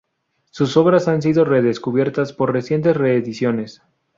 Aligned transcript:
Sus 0.49 0.77
obras 0.77 1.07
han 1.07 1.21
sido 1.21 1.45
redescubiertas 1.45 2.33
por 2.33 2.51
recientes 2.51 2.97
reediciones. 2.97 3.83